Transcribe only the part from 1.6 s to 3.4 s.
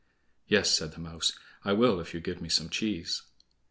"I will, if you will give me some cheese."